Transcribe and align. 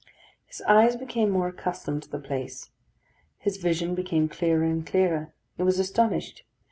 His 0.47 0.63
eyes 0.63 0.95
became 0.95 1.29
more 1.29 1.47
accustomed 1.49 2.01
to 2.01 2.09
the 2.09 2.17
place. 2.17 2.71
His 3.37 3.57
vision 3.57 3.93
became 3.93 4.29
clearer 4.29 4.63
and 4.63 4.83
clearer. 4.83 5.31
He 5.57 5.61
was 5.61 5.77
astonished. 5.77 6.43